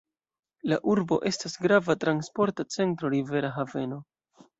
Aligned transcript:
La 0.71 0.77
urbo 0.93 1.19
estas 1.31 1.57
grava 1.65 1.95
transporta 2.05 2.65
centro, 2.77 3.13
rivera 3.15 3.53
haveno. 3.59 4.01